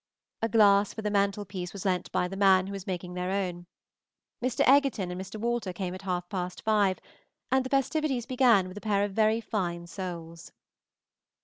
[0.41, 3.67] A glass for the mantelpiece was lent by the man who is making their own.
[4.43, 4.63] Mr.
[4.67, 5.35] Egerton and Mr.
[5.39, 6.97] Walter came at half past five,
[7.51, 10.53] and the festivities began with a pair of very fine soles.